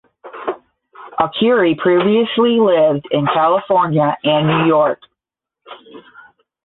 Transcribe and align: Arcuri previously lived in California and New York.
Arcuri 1.19 1.77
previously 1.77 2.59
lived 2.59 3.07
in 3.11 3.27
California 3.27 4.17
and 4.23 4.47
New 4.47 4.65
York. 4.67 4.99